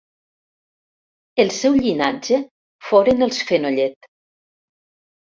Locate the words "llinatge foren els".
1.83-3.41